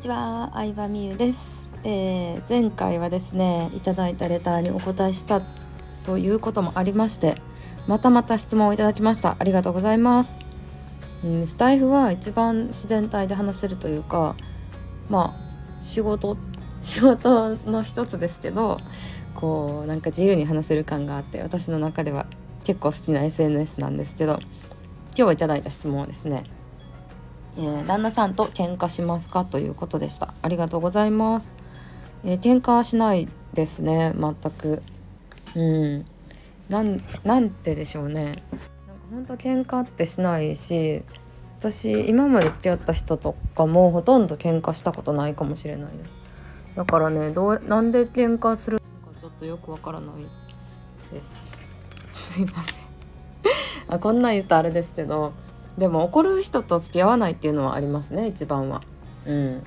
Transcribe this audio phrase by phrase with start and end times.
[0.00, 5.42] ちは、相葉美優です、えー、前回はですね、いただいたレターにお答えした
[6.06, 7.34] ということもありまして、
[7.86, 9.36] またまた質問をいただきました。
[9.38, 10.38] ありがとうございます。
[11.22, 14.36] うん、スタイフは一番自然体で話せるというか、
[15.10, 16.38] まあ仕事
[16.80, 18.78] 仕事の一つですけど、
[19.34, 22.24] こうなんか自由に話せる感があって、私の中では
[22.64, 24.38] 結構好きな SNS なんですけど、
[25.14, 26.44] 今日いただいた質問はですね。
[27.56, 30.34] えー、旦那さんと喧嘩しますかということでした。
[30.42, 31.54] ありがとうございます、
[32.24, 34.14] えー、喧嘩はしないですね。
[34.18, 34.82] 全く。
[35.56, 36.06] うん
[36.68, 36.82] な
[37.40, 38.44] んてでしょうね。
[38.86, 41.02] なんか本当喧嘩ってしないし
[41.58, 46.16] 私今まで付き合った人とかもほとんど喧嘩したことないかもしれないです。
[46.76, 50.14] だからねどうなんで喧嘩するのかちょっとよくわからない
[51.12, 51.34] です。
[52.12, 52.76] すいません。
[53.88, 55.32] あこんなん言うとあれですけど
[55.80, 58.82] でも怒る人と付き合わないっていうのはありますね一番は。
[59.24, 59.62] うん、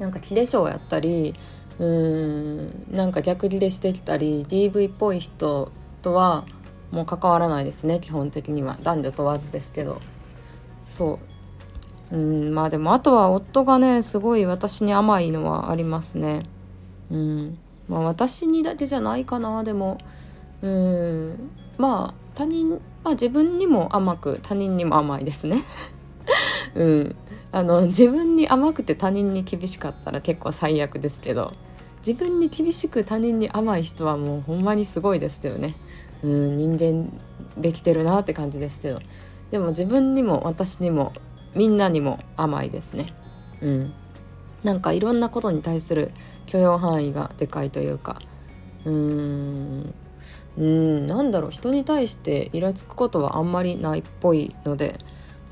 [0.00, 1.32] なんかキレ性やったり
[1.78, 5.70] うーんなんか逆ギレしてきたり DV っぽい人
[6.02, 6.44] とは
[6.90, 8.78] もう関わらないですね基本的には。
[8.82, 10.02] 男女問わずですけど。
[10.88, 11.20] そ
[12.10, 12.16] う。
[12.16, 16.46] うんまあでもあとは夫がねすごい私に甘いのはありますね。
[17.12, 17.58] うん。
[17.88, 19.98] まあ私にだけじゃないかなでも。
[20.62, 21.50] うん。
[21.76, 25.62] まあ他人まあ自分にも甘く他人にも甘いですね。
[26.74, 27.16] うん。
[27.50, 31.54] あの自分に甘くて他人に厳しかったら結構最悪ですけど
[32.06, 35.74] 自分に厳しく他人に甘い人はもうほんまにすごいですけどね。
[36.22, 37.12] うん人間
[37.56, 39.00] できてるなって感じですけど。
[39.50, 41.12] でも自分にも私にも
[41.54, 43.06] みんなにも甘いですね。
[43.62, 43.92] うん。
[44.62, 46.12] なんかいろんなことに対する
[46.46, 48.20] 許容範囲がでかいというか。
[48.84, 49.94] うーん。
[50.58, 54.98] うんなんだろう人に対してイラつくことはあんまりないっぽいので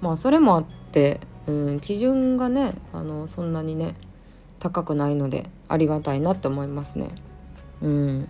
[0.00, 3.94] まあそれもあってうん基準がねあのそんなにね
[4.58, 7.08] 高くないのでありがたいなって思いますね。
[7.82, 8.28] うん。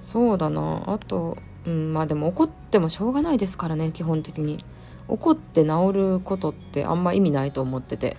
[0.00, 0.84] そうだな。
[0.86, 4.64] あと、うん、まあでも怒ってもしょうがないですからね基本的に。
[5.06, 8.16] 怒って治ることってあんま意味ないと思ってて。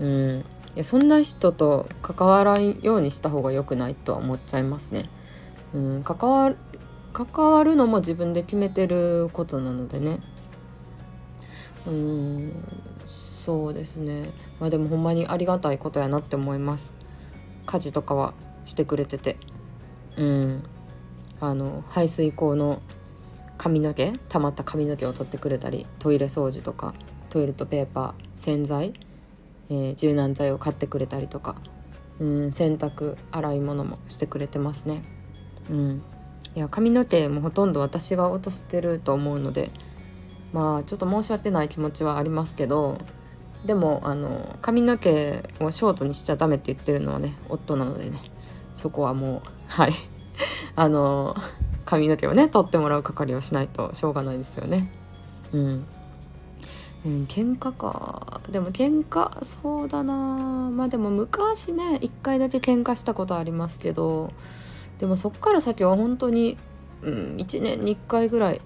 [0.00, 0.44] うん。
[0.74, 5.08] いやそんな人と関わらんようにした方が良くないとは思っちゃいますね。
[5.74, 6.54] うん、関わ
[7.26, 10.20] 関わるのも自分で決めてることなのでね。
[11.86, 12.52] うん
[13.08, 14.30] そうですね。
[14.60, 16.92] まあでもほんまにありがたいことやなって思います。
[17.66, 18.34] 家事とかは
[18.64, 19.36] してくれてて。
[20.16, 20.62] うん。
[21.40, 22.82] あの排水口の
[23.56, 26.94] 髪の毛溜まった髪の毛を取ってくれたりトイレ掃除とか
[27.30, 28.92] トイレットペーパー洗剤、
[29.70, 31.56] えー、柔軟剤を買ってくれたりとか。
[32.20, 35.04] うん洗濯洗い物もしてくれてますね。
[35.70, 36.02] うん。
[36.54, 39.70] いや髪の毛もほとんど私が落としてると思うので
[40.52, 42.98] まあちょっと申し訳ない気持ちはありますけど
[43.64, 48.18] でもあの髪の毛をショートにしちゃダメって言ってるのはね夫なのでね
[48.74, 49.92] そこはもうはい。
[50.76, 51.36] あの
[51.84, 54.90] 髪の毛をね取ってもらう係をしないとしょうがないですよね。
[55.52, 55.86] うん、
[57.04, 58.40] うん、喧嘩か。
[58.50, 60.14] でも喧嘩そうだな。
[60.70, 64.32] まあでも昔ね一回だけ喧嘩したことありますけど
[64.98, 66.58] でもそっから先は本当に、
[67.02, 68.60] うん、1年に1回ぐらい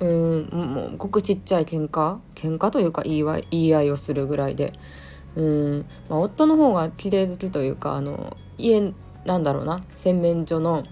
[0.00, 2.18] うんもうごくちっちゃい喧嘩？
[2.34, 4.74] 喧嘩というか言い言い合いをするぐらいで
[5.36, 8.92] うん、まあ、夫の方が綺麗好きというかあの家
[9.24, 10.84] なんだろうな洗面所の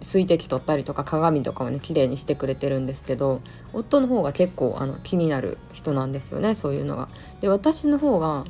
[0.00, 3.40] 水滴取ったりとか鏡とかをね綺麗にしてくれてるんですけど
[3.72, 7.08] 夫の方が結構あの気になる人なんですよねそういうのが。
[7.40, 8.44] で私の方が、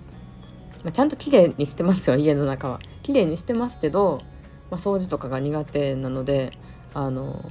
[0.83, 2.81] まあ、ちゃんと綺麗にしてますよ家の中は。
[3.03, 4.23] 綺麗にしてますけど
[4.71, 6.53] まあ、掃除とかが苦手なので
[6.95, 7.45] あの、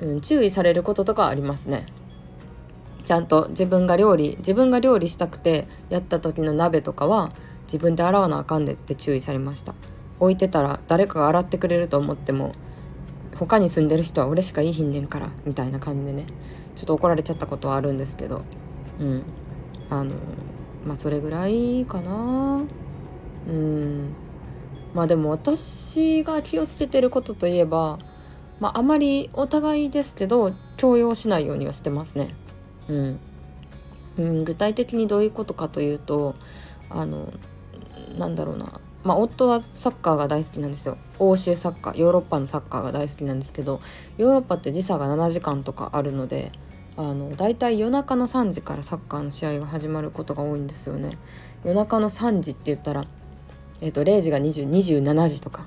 [0.00, 1.86] うん、注意されることとかありますね。
[3.04, 7.32] ちゃんと自分が料理自分が料理したくてやった時の鍋とかは
[7.64, 9.74] 自分で洗わなあかんでって注意されました。
[10.20, 12.52] 置いてたら誰かが洗ってくれると思っても
[13.36, 16.26] 他に住んでる人は俺しかいいひんねんからみたいな感じでね
[16.76, 18.44] ちょっと怒られちゃったことはあるんですけど
[19.00, 19.24] うん。
[19.90, 20.14] あの
[20.86, 22.62] まあそれぐらいかな。
[23.48, 24.14] うん。
[24.94, 27.98] まあでも私が気をつけてることといえば、
[28.60, 32.34] まあ、あまりお互いですけど強要しないようにはしてますね。
[32.88, 33.20] うん、
[34.18, 36.34] うん、具体的にどういうことかというと
[36.90, 37.32] あの
[38.16, 38.80] なんだろうな。
[39.04, 40.96] まあ、夫はサッカーが大好きなんですよ。
[41.18, 43.80] 欧州サッカーヨーロッパのサッカーが大好きなんですけど
[44.16, 46.52] ヨーロッパって時差が7時間とかあるので
[46.96, 51.18] あの大体夜中の3時からサッカーの試合が始まることが多いんですよね。
[51.64, 53.06] 夜中の3時って言ったら
[53.82, 55.66] えっ、と0時が2027時とか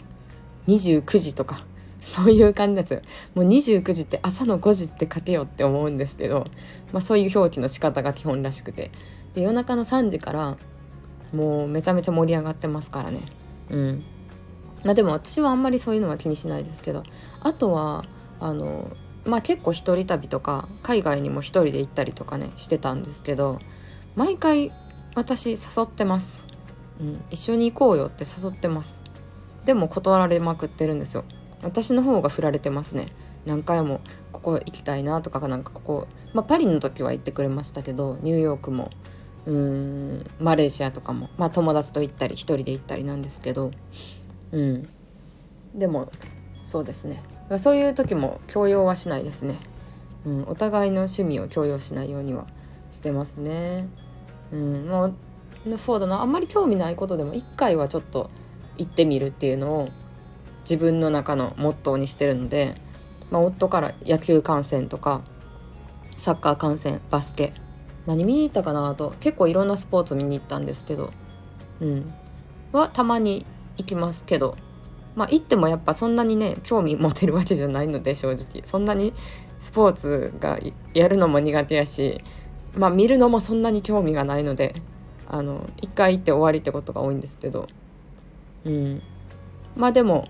[0.67, 1.63] 29時とか
[2.01, 3.01] そういう感じです。
[3.33, 6.47] もう29時って朝の5時って書けよって思うんですけど、
[6.93, 8.91] まあ、そういう表記の仕方が基本らしくて。
[9.33, 10.57] で夜中の3時から
[11.33, 13.19] もうめちゃめちゃ盛り上がってますからね。
[13.69, 14.03] うん。
[14.85, 17.03] まあでも私はあんまりそういうのは気にしないですけど
[17.41, 18.05] あとは
[18.39, 18.95] あの
[19.25, 23.59] まあ結構一人旅とか海外にも一人で行ったりとかねしてたんですけど
[24.15, 24.71] 毎回
[25.15, 26.45] 私誘ってます、
[26.99, 29.01] うん、一緒に行こうよって誘ってます。
[29.65, 31.25] でも断られまくってるんですよ。
[31.63, 33.07] 私の方が振られてますね。
[33.45, 34.01] 何回も
[34.31, 38.89] ここ行きたいなとかなんかここ、まあ、パリの時は行ってくれましたけどニューヨークも
[39.45, 43.71] うーんマレーシアとかも、まあ、友達と行ったり一人で行ったりなんですけど
[44.51, 44.89] うん。
[45.75, 46.09] でも
[46.63, 47.21] そうですね。
[47.57, 49.55] そういう時も強要はしないですね、
[50.25, 52.47] うん、お互いの趣味を強要しないようには
[52.89, 53.87] してますね。
[54.51, 55.15] うんもう
[55.77, 56.21] そうだな。
[56.21, 58.29] あんまり興味ないことでも一回はちょっと
[58.77, 59.89] 行ってみるっていうのを
[60.61, 62.75] 自分の中のモットーにしてるので、
[63.31, 65.21] まあ、夫から野球観戦とか
[66.15, 67.53] サッカー観戦バスケ
[68.05, 71.11] 何見に行ったかなと結構いろんなスポーツ見に行ったんですけど
[71.81, 72.13] うん。
[72.71, 73.45] はたまに
[73.77, 74.57] 行きますけど
[75.15, 78.63] まあ行ってもやっぱそんなにね興味持てるわけじゃないので正直。
[78.63, 79.13] そんなに
[79.59, 80.59] スポーツが
[80.93, 82.21] やるのも苦手やし
[82.75, 84.75] まあ見るのもそんなに興味がないので
[85.27, 87.67] あの一回行って終わりってことが多いんですけど。
[88.65, 89.01] うん。
[89.75, 90.27] まあでも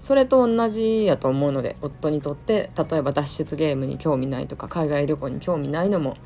[0.00, 6.16] それと同じやと思うので夫にとって例えば脱出ゲームに興味ないとか海外旅行に興味ないのも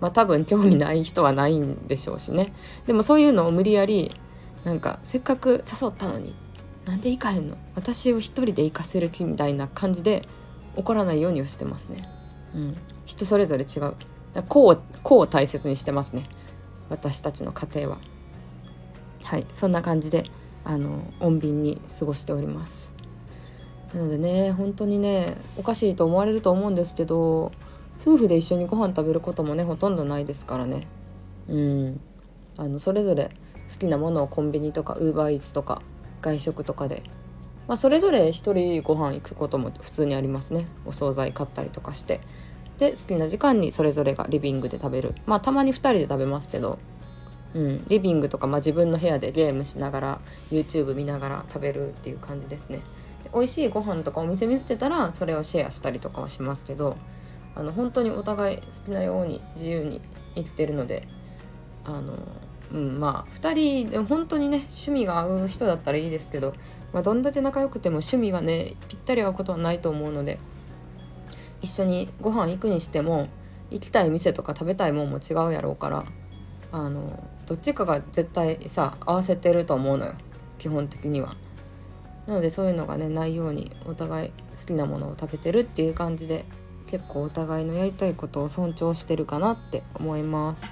[0.00, 2.52] まあ多分興味ない人はないんでしょうしね。
[2.86, 4.14] でもそういうのを無理やり
[4.64, 6.34] なんかせっかく誘ったのに
[6.84, 7.56] なんで行かへんの？
[7.74, 10.26] 私を一人で行かせる気みたいな感じで
[10.76, 12.08] 怒らないようにはしてますね。
[12.54, 13.94] うん、人それぞれ違う。
[14.48, 16.28] こうこう大切にしてますね。
[16.88, 17.98] 私たちの家庭は。
[19.24, 20.24] はいそんな感じで
[20.64, 22.94] あの穏便に過ごしております。
[23.94, 27.52] なのでね本当にねおかしいと思われると思うんですけど
[28.02, 30.86] 夫婦で一緒にご飯食べることもねほとんどないですからね
[31.48, 32.00] うん
[32.56, 33.30] あのそれぞれ
[33.70, 35.82] 好きなものをコンビニとかウーバーイーツとか
[36.20, 37.02] 外食とかで、
[37.66, 42.20] まあ、それぞれ一人ご飯行くことも普通にありますねお惣菜買ったりとかして
[42.78, 45.14] で好きな時間にそれぞれがリビングで食べる。
[45.26, 46.78] まあたまに2人で食べますけど、
[47.54, 50.20] うん、リビングとか、まあ、自分の部屋でゲームしながら
[50.50, 52.80] YouTube 見ながら食べるっていう感じですね。
[53.34, 56.96] 美味しいご飯とかお店見つけたらそれをシェアしたりとかはしますけど。
[57.58, 60.00] あの本当にお互い好きなように自由に
[60.36, 61.08] 生きてるので
[61.84, 62.14] あの
[62.70, 66.52] うん、まあ2人で本当にね趣味が合う人だったらいいですけど、
[66.92, 70.38] まあ、どんだけ仲良くても趣味がねぴったり合うことはないと思うので
[71.60, 73.28] 一緒にご飯行くにしても
[73.70, 76.04] 行きたい店とか食べたいもんも違うやろうから
[76.72, 80.14] あのどっちかが絶対さ合わせてると思うのよ。
[80.58, 81.36] 基本的には。
[82.26, 86.44] なのでそういうのがねないようにお互い好きなものを食べてるっていう感じで
[86.86, 90.64] 結構お互いのやりたいことを尊重してるかなって思います。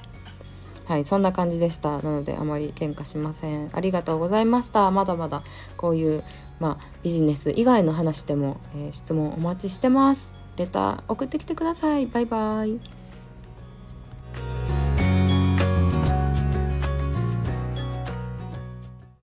[0.85, 2.03] はいそんな感じでした。
[2.03, 3.71] なのであまり喧嘩しません。
[3.73, 4.91] ありがとうございました。
[4.91, 5.43] まだまだ
[5.77, 6.23] こういう
[6.61, 10.35] まあビジネス以外の話でも、えー、質問お待ちしてます。
[10.57, 12.07] レター送ってきてください。
[12.07, 12.96] バイバイ。